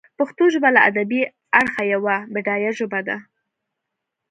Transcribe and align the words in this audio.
پښتو 0.17 0.43
ژبه 0.53 0.69
له 0.75 0.81
ادبي 0.89 1.21
اړخه 1.59 1.83
یوه 1.93 2.15
بډایه 2.33 2.71
ژبه 2.79 2.99
ده. 3.07 3.17